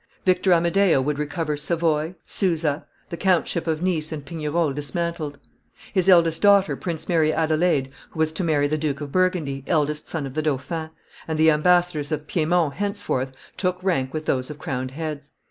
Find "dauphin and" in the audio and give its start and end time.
10.41-11.37